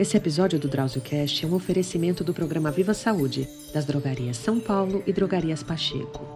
[0.00, 5.02] Esse episódio do DrauzioCast é um oferecimento do programa Viva Saúde, das drogarias São Paulo
[5.06, 6.26] e drogarias Pacheco.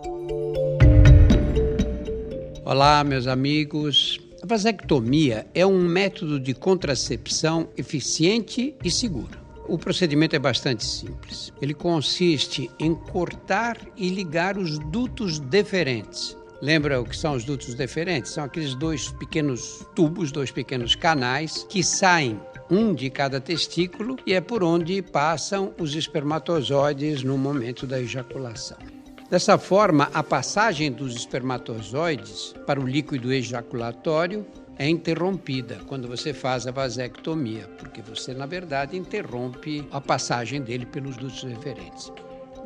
[2.62, 4.20] Olá, meus amigos.
[4.42, 9.38] A vasectomia é um método de contracepção eficiente e seguro.
[9.66, 11.50] O procedimento é bastante simples.
[11.62, 16.36] Ele consiste em cortar e ligar os dutos deferentes.
[16.60, 18.32] Lembra o que são os dutos deferentes?
[18.32, 22.38] São aqueles dois pequenos tubos, dois pequenos canais que saem
[22.74, 28.78] um de cada testículo e é por onde passam os espermatozoides no momento da ejaculação.
[29.30, 34.44] Dessa forma, a passagem dos espermatozoides para o líquido ejaculatório
[34.76, 40.84] é interrompida quando você faz a vasectomia, porque você, na verdade, interrompe a passagem dele
[40.84, 42.12] pelos dutos referentes.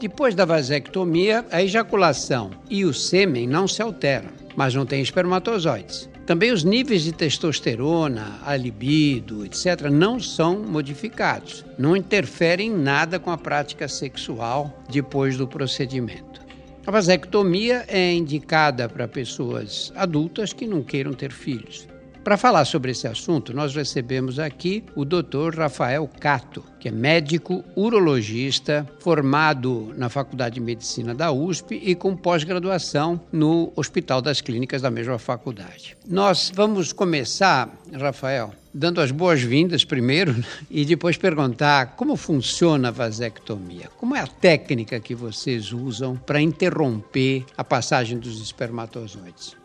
[0.00, 6.08] Depois da vasectomia, a ejaculação e o sêmen não se alteram, mas não tem espermatozoides.
[6.28, 11.64] Também os níveis de testosterona, a libido, etc., não são modificados.
[11.78, 16.42] Não interferem em nada com a prática sexual depois do procedimento.
[16.86, 21.88] A vasectomia é indicada para pessoas adultas que não queiram ter filhos.
[22.28, 25.56] Para falar sobre esse assunto, nós recebemos aqui o Dr.
[25.56, 32.14] Rafael Cato, que é médico urologista, formado na Faculdade de Medicina da USP e com
[32.14, 35.96] pós-graduação no Hospital das Clínicas da mesma faculdade.
[36.06, 40.36] Nós vamos começar, Rafael, dando as boas-vindas primeiro
[40.70, 43.88] e depois perguntar como funciona a vasectomia.
[43.96, 49.57] Como é a técnica que vocês usam para interromper a passagem dos espermatozoides?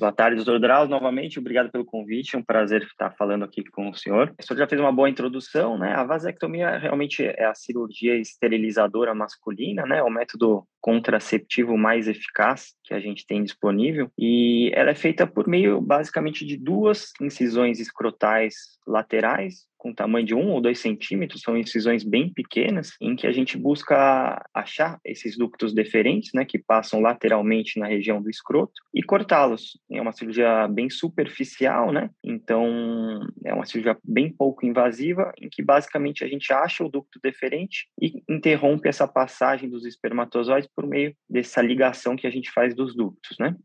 [0.00, 3.90] Boa tarde, doutor Drauz, novamente, obrigado pelo convite, é um prazer estar falando aqui com
[3.90, 4.34] o senhor.
[4.40, 5.92] O senhor já fez uma boa introdução, né?
[5.92, 9.98] A vasectomia realmente é a cirurgia esterilizadora masculina, né?
[9.98, 15.26] É o método contraceptivo mais eficaz que a gente tem disponível e ela é feita
[15.26, 18.54] por meio basicamente de duas incisões escrotais
[18.86, 23.32] laterais com tamanho de um ou dois centímetros, são incisões bem pequenas, em que a
[23.32, 29.02] gente busca achar esses ductos deferentes, né, que passam lateralmente na região do escroto, e
[29.02, 29.78] cortá-los.
[29.90, 32.10] É uma cirurgia bem superficial, né?
[32.22, 37.18] Então, é uma cirurgia bem pouco invasiva, em que basicamente a gente acha o ducto
[37.22, 42.74] deferente e interrompe essa passagem dos espermatozoides por meio dessa ligação que a gente faz
[42.74, 43.56] dos ductos, né?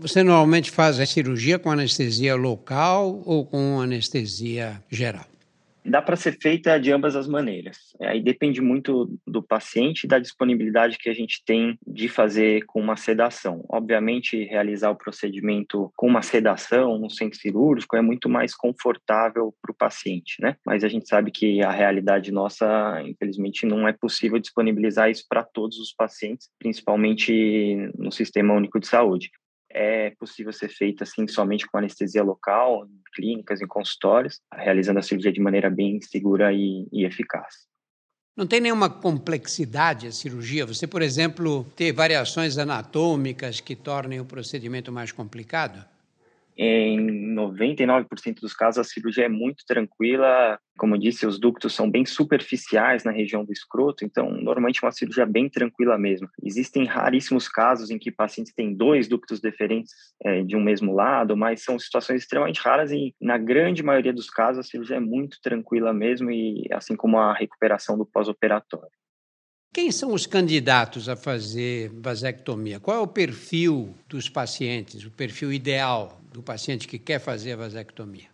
[0.00, 5.27] Você normalmente faz a cirurgia com anestesia local ou com anestesia geral?
[5.88, 7.78] Dá para ser feita de ambas as maneiras.
[8.00, 12.80] Aí depende muito do paciente e da disponibilidade que a gente tem de fazer com
[12.80, 13.64] uma sedação.
[13.68, 19.72] Obviamente, realizar o procedimento com uma sedação no centro cirúrgico é muito mais confortável para
[19.72, 20.56] o paciente, né?
[20.64, 25.42] Mas a gente sabe que a realidade nossa, infelizmente, não é possível disponibilizar isso para
[25.42, 29.30] todos os pacientes, principalmente no Sistema Único de Saúde
[29.70, 35.02] é possível ser feita assim somente com anestesia local, em clínicas, em consultórios, realizando a
[35.02, 37.66] cirurgia de maneira bem segura e, e eficaz.
[38.36, 40.64] Não tem nenhuma complexidade a cirurgia?
[40.64, 45.84] Você, por exemplo, ter variações anatômicas que tornem o procedimento mais complicado?
[46.60, 50.58] Em 99% dos casos, a cirurgia é muito tranquila.
[50.76, 54.86] Como eu disse, os ductos são bem superficiais na região do escroto, então, normalmente, é
[54.86, 56.28] uma cirurgia bem tranquila mesmo.
[56.42, 59.92] Existem raríssimos casos em que pacientes têm dois ductos deferentes
[60.24, 64.28] é, de um mesmo lado, mas são situações extremamente raras e, na grande maioria dos
[64.28, 68.90] casos, a cirurgia é muito tranquila mesmo, e assim como a recuperação do pós-operatório.
[69.78, 72.80] Quem são os candidatos a fazer vasectomia?
[72.80, 77.56] Qual é o perfil dos pacientes, o perfil ideal do paciente que quer fazer a
[77.58, 78.26] vasectomia?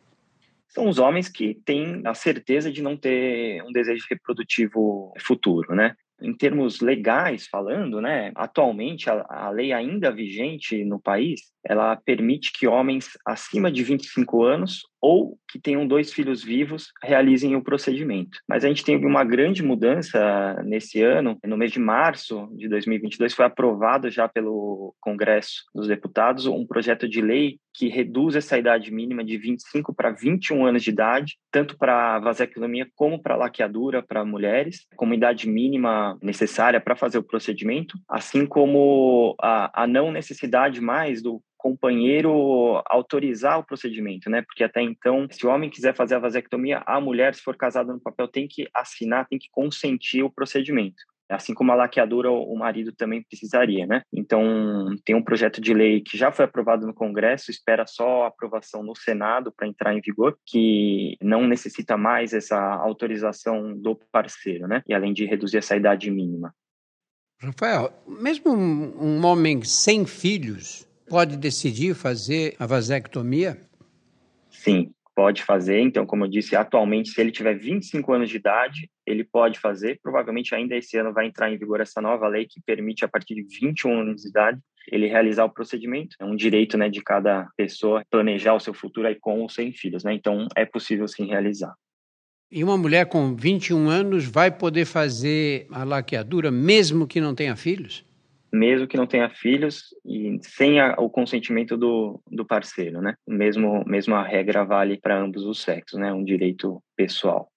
[0.67, 5.95] São os homens que têm a certeza de não ter um desejo reprodutivo futuro, né?
[6.19, 12.53] Em termos legais falando, né, atualmente a, a lei ainda vigente no país, ela permite
[12.53, 18.39] que homens acima de 25 anos ou que tenham dois filhos vivos realizem o procedimento.
[18.49, 21.39] Mas a gente teve uma grande mudança nesse ano.
[21.45, 27.07] No mês de março de 2022 foi aprovado já pelo Congresso dos Deputados um projeto
[27.07, 31.77] de lei que reduz essa idade mínima de 25 para 21 anos de idade, tanto
[31.77, 37.99] para vasectomia como para laqueadura para mulheres, como idade mínima necessária para fazer o procedimento,
[38.09, 44.43] assim como a, a não necessidade mais do companheiro autorizar o procedimento, né?
[44.43, 47.91] Porque até então, se o homem quiser fazer a vasectomia, a mulher, se for casada
[47.91, 51.03] no papel, tem que assinar, tem que consentir o procedimento.
[51.27, 54.03] Assim como a laqueadura, o marido também precisaria, né?
[54.13, 58.29] Então, tem um projeto de lei que já foi aprovado no Congresso, espera só a
[58.29, 64.69] aprovação no Senado para entrar em vigor, que não necessita mais essa autorização do parceiro,
[64.69, 64.83] né?
[64.87, 66.55] E além de reduzir essa idade mínima.
[67.41, 73.61] Rafael, mesmo um homem sem filhos, pode decidir fazer a vasectomia?
[74.51, 75.81] Sim, pode fazer.
[75.81, 79.99] Então, como eu disse, atualmente, se ele tiver 25 anos de idade, ele pode fazer.
[80.03, 83.35] Provavelmente ainda esse ano vai entrar em vigor essa nova lei que permite, a partir
[83.35, 84.59] de 21 anos de idade,
[84.91, 86.17] ele realizar o procedimento.
[86.21, 89.73] É um direito né, de cada pessoa planejar o seu futuro aí com ou sem
[89.73, 90.05] filhos.
[90.05, 90.15] Né?
[90.15, 91.75] Então, é possível sim realizar.
[92.51, 97.57] E uma mulher com 21 anos vai poder fazer a laqueadura mesmo que não tenha
[97.57, 98.05] filhos?
[98.55, 103.15] Mesmo que não tenha filhos e sem a, o consentimento do, do parceiro, né?
[103.27, 106.13] Mesmo, mesmo a regra vale para ambos os sexos, né?
[106.13, 107.49] Um direito pessoal.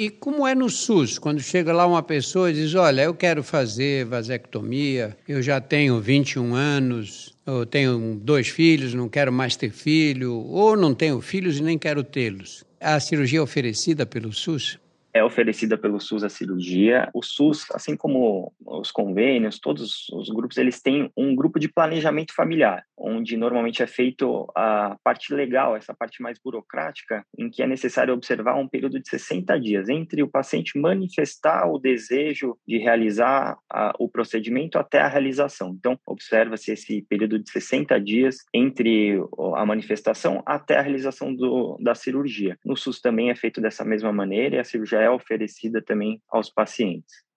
[0.00, 3.42] E como é no SUS, quando chega lá uma pessoa e diz: Olha, eu quero
[3.42, 9.70] fazer vasectomia, eu já tenho 21 anos, eu tenho dois filhos, não quero mais ter
[9.70, 12.64] filho, ou não tenho filhos e nem quero tê-los.
[12.80, 14.78] A cirurgia é oferecida pelo SUS?
[15.18, 17.08] É oferecida pelo SUS a cirurgia.
[17.12, 22.34] O SUS, assim como os convênios, todos os grupos, eles têm um grupo de planejamento
[22.34, 27.66] familiar, onde normalmente é feito a parte legal, essa parte mais burocrática, em que é
[27.66, 33.56] necessário observar um período de 60 dias entre o paciente manifestar o desejo de realizar
[33.70, 35.74] a, o procedimento até a realização.
[35.78, 39.18] Então, observa-se esse período de 60 dias entre
[39.54, 42.58] a manifestação até a realização do, da cirurgia.
[42.64, 46.50] No SUS também é feito dessa mesma maneira e a cirurgia é oferecida também aos
[46.50, 47.27] pacientes.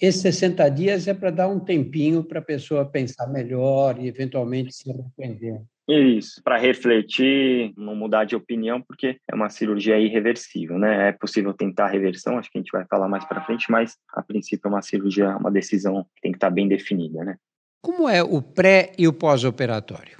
[0.00, 4.74] Esses 60 dias é para dar um tempinho para a pessoa pensar melhor e eventualmente
[4.74, 5.62] se arrepender.
[5.88, 11.08] Isso, para refletir, não mudar de opinião, porque é uma cirurgia irreversível, né?
[11.08, 14.20] É possível tentar reversão, acho que a gente vai falar mais para frente, mas a
[14.20, 17.36] princípio é uma cirurgia, uma decisão que tem que estar tá bem definida, né?
[17.80, 20.18] Como é o pré e o pós-operatório?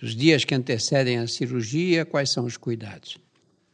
[0.00, 3.18] Os dias que antecedem a cirurgia, quais são os cuidados?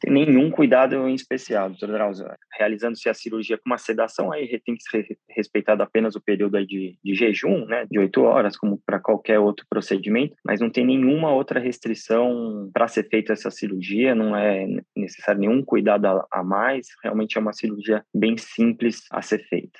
[0.04, 2.26] Tem nenhum cuidado em especial, doutor Drauzio.
[2.58, 6.98] Realizando-se a cirurgia com uma sedação, aí tem que ser respeitado apenas o período de,
[7.02, 11.32] de jejum, né, de oito horas, como para qualquer outro procedimento, mas não tem nenhuma
[11.32, 14.66] outra restrição para ser feita essa cirurgia, não é
[14.96, 19.78] necessário nenhum cuidado a, a mais, realmente é uma cirurgia bem simples a ser feita.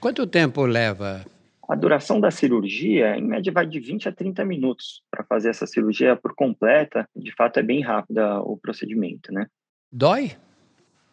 [0.00, 1.24] Quanto tempo leva
[1.70, 5.68] a duração da cirurgia, em média, vai de 20 a 30 minutos para fazer essa
[5.68, 7.08] cirurgia por completa.
[7.14, 9.46] De fato, é bem rápida o procedimento, né?
[9.92, 10.32] Dói?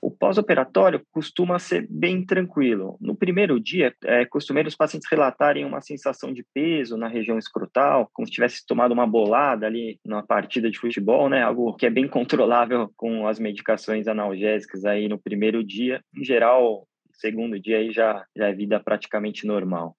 [0.02, 2.98] O pós-operatório costuma ser bem tranquilo.
[3.00, 8.10] No primeiro dia, é costumeiro os pacientes relatarem uma sensação de peso na região escrotal,
[8.12, 11.44] como se tivesse tomado uma bolada ali na partida de futebol, né?
[11.44, 16.02] Algo que é bem controlável com as medicações analgésicas aí no primeiro dia.
[16.16, 19.96] Em geral, segundo dia aí já, já é vida praticamente normal.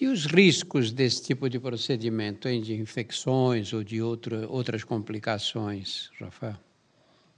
[0.00, 6.10] E os riscos desse tipo de procedimento, hein, de infecções ou de outro, outras complicações,
[6.20, 6.56] Rafael?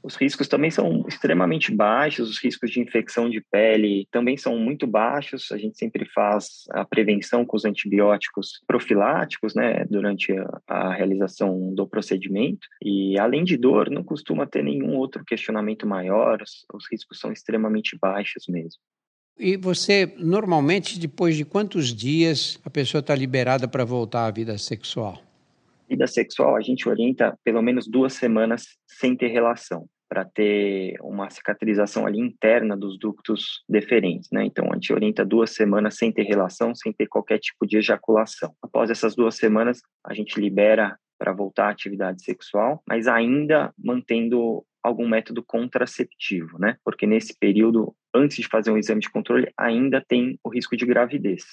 [0.02, 4.86] Os riscos também são extremamente baixos, os riscos de infecção de pele também são muito
[4.86, 5.52] baixos.
[5.52, 10.32] A gente sempre faz a prevenção com os antibióticos profiláticos, né, durante
[10.66, 12.66] a, realização do procedimento.
[12.82, 16.42] E além de dor, não costuma ter nenhum outro questionamento maior,
[16.72, 18.80] os riscos são extremamente baixos mesmo.
[19.42, 24.58] E você, normalmente, depois de quantos dias a pessoa está liberada para voltar à vida
[24.58, 25.18] sexual?
[25.88, 31.30] Vida sexual, a gente orienta pelo menos duas semanas sem ter relação, para ter uma
[31.30, 34.44] cicatrização ali interna dos ductos deferentes, né?
[34.44, 38.52] Então, a gente orienta duas semanas sem ter relação, sem ter qualquer tipo de ejaculação.
[38.60, 44.64] Após essas duas semanas, a gente libera para voltar à atividade sexual, mas ainda mantendo
[44.82, 46.78] algum método contraceptivo, né?
[46.82, 50.86] Porque nesse período, antes de fazer um exame de controle, ainda tem o risco de
[50.86, 51.44] gravidez.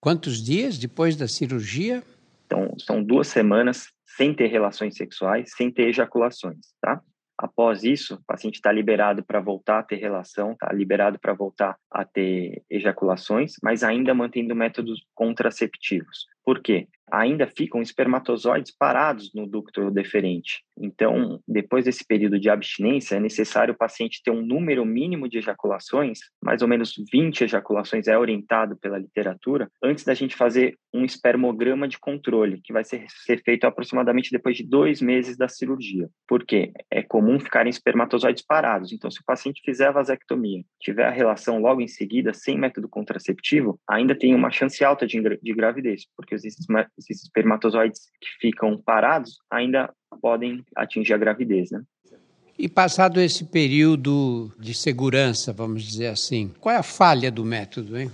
[0.00, 2.04] Quantos dias depois da cirurgia?
[2.46, 7.02] Então, são duas semanas sem ter relações sexuais, sem ter ejaculações, tá?
[7.36, 11.76] Após isso, o paciente está liberado para voltar a ter relação, está liberado para voltar
[11.90, 16.26] a ter ejaculações, mas ainda mantendo métodos contraceptivos.
[16.44, 16.88] Por quê?
[17.10, 20.62] Ainda ficam espermatozoides parados no ducto deferente.
[20.78, 25.38] Então, depois desse período de abstinência, é necessário o paciente ter um número mínimo de
[25.38, 31.04] ejaculações, mais ou menos 20 ejaculações é orientado pela literatura, antes da gente fazer um
[31.04, 36.08] espermograma de controle, que vai ser, ser feito aproximadamente depois de dois meses da cirurgia.
[36.26, 36.72] Por quê?
[36.90, 38.92] É comum ficarem espermatozoides parados.
[38.92, 42.88] Então, se o paciente fizer a vasectomia, tiver a relação logo em seguida, sem método
[42.88, 46.48] contraceptivo, ainda tem uma chance alta de, de gravidez, porque que
[47.00, 51.82] esses espermatozoides que ficam parados ainda podem atingir a gravidez, né?
[52.58, 57.98] E passado esse período de segurança, vamos dizer assim, qual é a falha do método,
[57.98, 58.10] hein?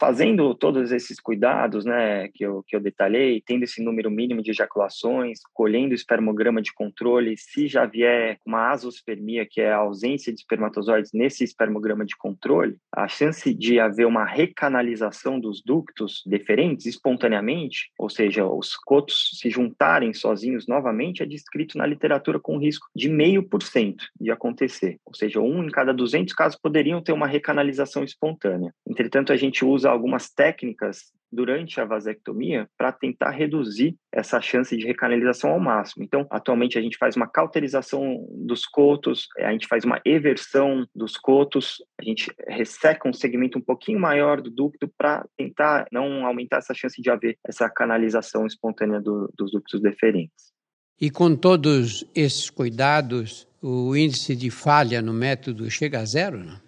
[0.00, 4.50] Fazendo todos esses cuidados, né, que eu, que eu detalhei, tendo esse número mínimo de
[4.50, 10.32] ejaculações, colhendo o espermograma de controle, se já vier uma azospermia, que é a ausência
[10.32, 16.86] de espermatozoides nesse espermograma de controle, a chance de haver uma recanalização dos ductos deferentes
[16.86, 22.86] espontaneamente, ou seja, os cotos se juntarem sozinhos novamente, é descrito na literatura com risco
[22.94, 24.98] de meio por cento de acontecer.
[25.04, 28.72] Ou seja, um em cada 200 casos poderiam ter uma recanalização espontânea.
[28.86, 34.86] Entretanto, a gente usa algumas técnicas durante a vasectomia para tentar reduzir essa chance de
[34.86, 36.02] recanalização ao máximo.
[36.02, 41.16] Então, atualmente a gente faz uma cauterização dos cotos, a gente faz uma eversão dos
[41.16, 46.58] cotos, a gente resseca um segmento um pouquinho maior do ducto para tentar não aumentar
[46.58, 50.52] essa chance de haver essa canalização espontânea do, dos ductos deferentes.
[51.00, 56.67] E com todos esses cuidados, o índice de falha no método chega a zero, não?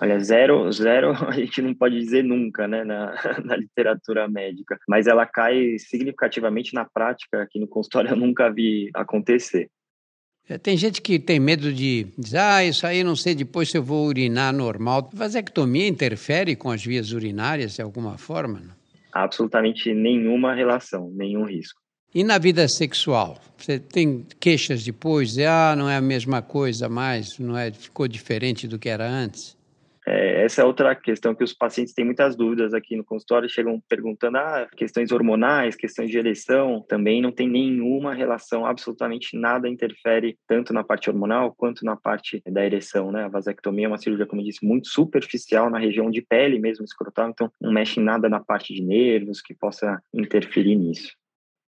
[0.00, 3.14] Olha, zero, zero a gente não pode dizer nunca, né, na,
[3.44, 8.90] na literatura médica, mas ela cai significativamente na prática, que no consultório eu nunca vi
[8.94, 9.68] acontecer.
[10.48, 13.76] É, tem gente que tem medo de dizer, ah, isso aí não sei depois se
[13.76, 15.08] eu vou urinar normal.
[15.12, 18.58] Vasectomia interfere com as vias urinárias de alguma forma?
[18.58, 18.74] Não?
[19.12, 21.80] Absolutamente nenhuma relação, nenhum risco.
[22.12, 23.38] E na vida sexual?
[23.56, 25.34] Você tem queixas depois?
[25.34, 29.08] De, ah, não é a mesma coisa mais, não é, ficou diferente do que era
[29.08, 29.56] antes?
[30.06, 33.80] É, essa é outra questão que os pacientes têm muitas dúvidas aqui no consultório, chegam
[33.88, 40.38] perguntando, ah, questões hormonais, questões de ereção, também não tem nenhuma relação, absolutamente nada interfere
[40.48, 43.24] tanto na parte hormonal quanto na parte da ereção, né?
[43.24, 46.84] A vasectomia é uma cirurgia, como eu disse, muito superficial na região de pele mesmo,
[46.84, 51.12] escrotal, então não mexe em nada na parte de nervos que possa interferir nisso.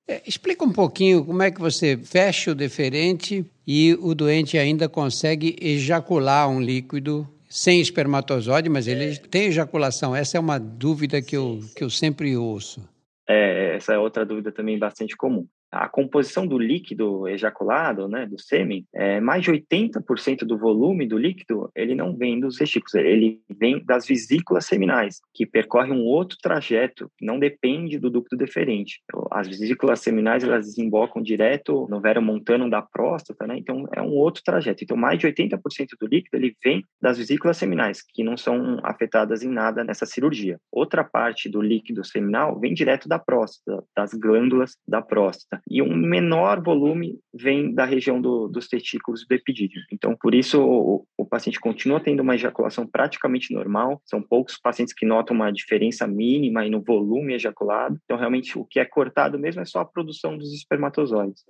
[0.06, 4.86] É, explica um pouquinho como é que você fecha o deferente e o doente ainda
[4.86, 10.14] consegue ejacular um líquido sem espermatozoide, mas ele tem ejaculação.
[10.14, 12.80] Essa é uma dúvida que eu, que eu sempre ouço.
[13.28, 18.40] É, essa é outra dúvida também bastante comum a composição do líquido ejaculado, né, do
[18.40, 23.40] sêmen, é, mais de 80% do volume do líquido, ele não vem dos testículos, ele
[23.50, 29.00] vem das vesículas seminais, que percorrem um outro trajeto, não depende do ducto deferente.
[29.30, 34.12] As vesículas seminais, elas desembocam direto no vero montano da próstata, né, então é um
[34.12, 34.84] outro trajeto.
[34.84, 35.58] Então, mais de 80%
[36.00, 40.58] do líquido, ele vem das vesículas seminais, que não são afetadas em nada nessa cirurgia.
[40.70, 45.94] Outra parte do líquido seminal vem direto da próstata, das glândulas da próstata e um
[45.94, 49.82] menor volume vem da região do, dos testículos do epidídimo.
[49.92, 54.00] Então, por isso, o, o, paciente continua tendo uma ejaculação praticamente normal.
[54.04, 57.98] São poucos pacientes que notam uma diferença mínima no volume ejaculado.
[58.04, 61.44] Então, realmente, o que é cortado mesmo é só a produção dos espermatozoides.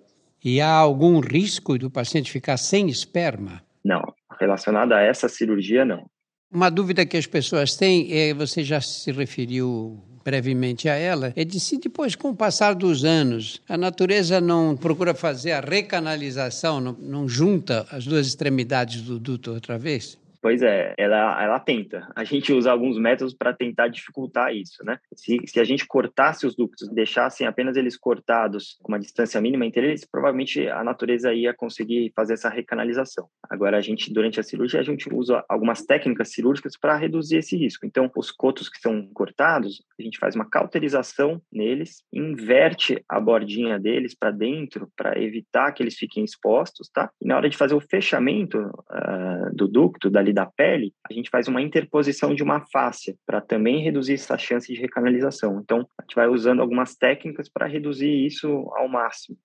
[0.44, 3.62] E há algum risco do paciente ficar sem esperma?
[3.84, 4.02] Não,
[4.38, 6.06] relacionado a essa cirurgia, não.
[6.52, 11.44] Uma dúvida que as pessoas têm, é, você já se referiu brevemente a ela, é
[11.44, 16.80] de se depois, com o passar dos anos, a natureza não procura fazer a recanalização,
[16.80, 20.16] não, não junta as duas extremidades do duto outra vez?
[20.44, 22.06] Pois é, ela, ela tenta.
[22.14, 24.98] A gente usa alguns métodos para tentar dificultar isso, né?
[25.16, 29.64] Se, se a gente cortasse os ductos, deixassem apenas eles cortados com uma distância mínima
[29.64, 33.26] entre eles, provavelmente a natureza ia conseguir fazer essa recanalização.
[33.48, 37.56] Agora, a gente, durante a cirurgia, a gente usa algumas técnicas cirúrgicas para reduzir esse
[37.56, 37.86] risco.
[37.86, 43.80] Então, os cotos que são cortados, a gente faz uma cauterização neles, inverte a bordinha
[43.80, 47.10] deles para dentro para evitar que eles fiquem expostos, tá?
[47.18, 51.30] E na hora de fazer o fechamento uh, do ducto, dali da pele, a gente
[51.30, 55.60] faz uma interposição de uma fáscia para também reduzir essa chance de recanalização.
[55.60, 59.38] Então, a gente vai usando algumas técnicas para reduzir isso ao máximo.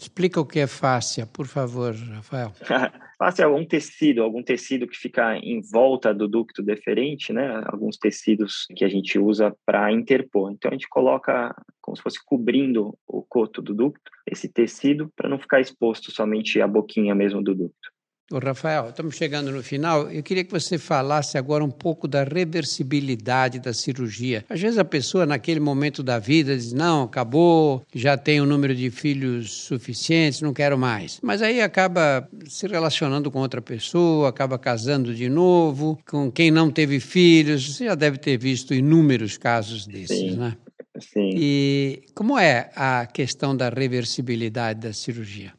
[0.00, 2.52] Explica o que é fáscia, por favor, Rafael.
[3.18, 7.62] fáscia é algum tecido, algum tecido que fica em volta do ducto deferente, né?
[7.66, 10.50] Alguns tecidos que a gente usa para interpor.
[10.52, 15.28] Então a gente coloca como se fosse cobrindo o coto do ducto, esse tecido, para
[15.28, 17.90] não ficar exposto somente a boquinha mesmo do ducto.
[18.32, 20.08] Ô Rafael, estamos chegando no final.
[20.08, 24.44] Eu queria que você falasse agora um pouco da reversibilidade da cirurgia.
[24.48, 28.72] Às vezes a pessoa, naquele momento da vida, diz: não, acabou, já tenho um número
[28.72, 31.18] de filhos suficientes, não quero mais.
[31.20, 36.70] Mas aí acaba se relacionando com outra pessoa, acaba casando de novo, com quem não
[36.70, 37.74] teve filhos.
[37.74, 40.36] Você já deve ter visto inúmeros casos desses, Sim.
[40.36, 40.56] né?
[41.00, 41.30] Sim.
[41.34, 45.52] E como é a questão da reversibilidade da cirurgia?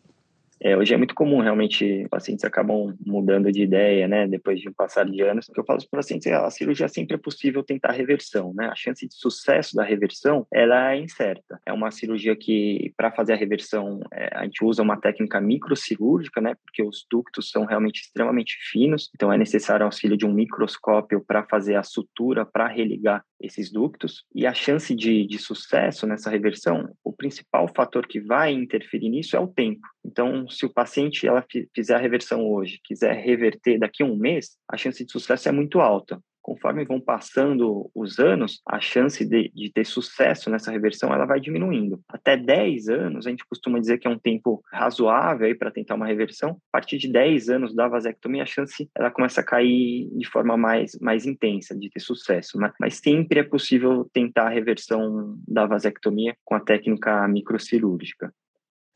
[0.63, 4.73] É, hoje é muito comum, realmente, pacientes acabam mudando de ideia, né, depois de um
[4.73, 5.47] passar de anos.
[5.49, 8.53] O que eu falo para os pacientes é a cirurgia sempre é possível tentar reversão,
[8.53, 8.67] né?
[8.67, 11.59] A chance de sucesso da reversão, ela é incerta.
[11.65, 16.39] É uma cirurgia que, para fazer a reversão, é, a gente usa uma técnica microcirúrgica,
[16.39, 21.23] né, porque os ductos são realmente extremamente finos, então é necessário auxílio de um microscópio
[21.25, 24.25] para fazer a sutura, para religar esses ductos.
[24.35, 29.35] E a chance de, de sucesso nessa reversão, o principal fator que vai interferir nisso
[29.35, 29.81] é o tempo.
[30.03, 34.57] Então, se o paciente ela fizer a reversão hoje, quiser reverter daqui a um mês,
[34.67, 39.51] a chance de sucesso é muito alta conforme vão passando os anos, a chance de,
[39.53, 42.01] de, ter sucesso nessa reversão ela vai diminuindo.
[42.09, 46.07] Até 10 anos, a gente costuma dizer que é um tempo razoável para tentar uma
[46.07, 46.51] reversão.
[46.51, 50.57] A partir de 10 anos da vasectomia, a chance ela começa a cair de forma
[50.57, 52.57] mais, mais intensa de ter sucesso.
[52.57, 52.71] Né?
[52.79, 58.33] Mas sempre é possível tentar a reversão da vasectomia com a técnica microcirúrgica.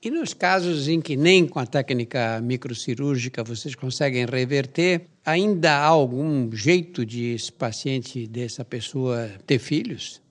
[0.01, 5.85] E nos casos em que nem com a técnica microcirúrgica vocês conseguem reverter, ainda há
[5.85, 10.21] algum jeito de esse paciente, dessa pessoa, ter filhos?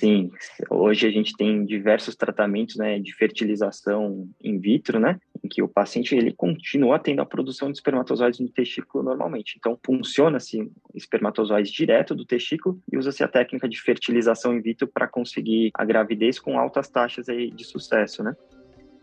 [0.00, 0.30] Sim,
[0.70, 5.68] hoje a gente tem diversos tratamentos né, de fertilização in vitro, né, em que o
[5.68, 9.56] paciente ele continua tendo a produção de espermatozoides no testículo normalmente.
[9.58, 15.06] Então, funciona-se espermatozoides direto do testículo e usa-se a técnica de fertilização in vitro para
[15.06, 18.34] conseguir a gravidez com altas taxas aí de sucesso, né?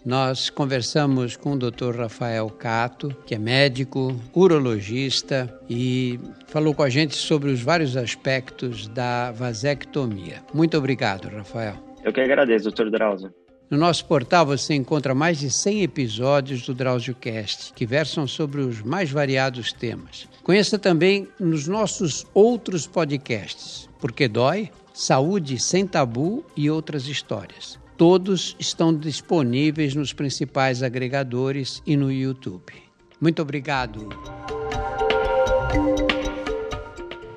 [0.07, 1.97] Nós conversamos com o Dr.
[1.97, 8.87] Rafael Cato, que é médico, urologista e falou com a gente sobre os vários aspectos
[8.87, 10.41] da vasectomia.
[10.53, 11.75] Muito obrigado, Rafael.
[12.05, 12.89] Eu que agradeço, Dr.
[12.89, 13.33] Drauzio.
[13.69, 18.81] No nosso portal você encontra mais de 100 episódios do DrauzioCast, que versam sobre os
[18.81, 20.25] mais variados temas.
[20.41, 27.77] Conheça também nos nossos outros podcasts, Porque Dói, Saúde Sem Tabu e outras histórias.
[27.97, 32.71] Todos estão disponíveis nos principais agregadores e no YouTube.
[33.19, 34.09] Muito obrigado.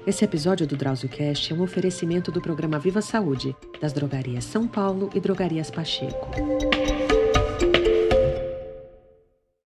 [0.07, 5.09] Esse episódio do DrauzioCast é um oferecimento do programa Viva Saúde, das drogarias São Paulo
[5.15, 6.29] e drogarias Pacheco.